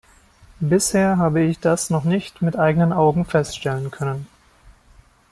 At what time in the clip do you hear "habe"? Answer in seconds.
1.19-1.41